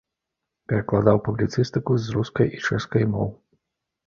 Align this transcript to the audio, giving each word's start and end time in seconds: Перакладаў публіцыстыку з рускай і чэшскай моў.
Перакладаў 0.71 1.21
публіцыстыку 1.27 1.91
з 2.07 2.17
рускай 2.17 2.47
і 2.57 2.63
чэшскай 2.71 3.07
моў. 3.15 3.29